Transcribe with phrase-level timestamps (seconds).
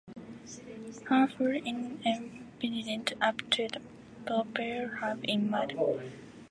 [1.09, 3.81] Her hull is embedded up to the
[4.25, 5.77] propeller hub in mud.